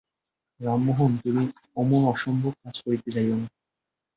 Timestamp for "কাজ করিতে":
2.63-3.09